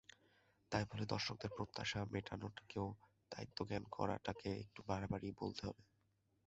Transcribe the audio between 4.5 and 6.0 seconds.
একটু বাড়াবাড়িই বলতে হবে।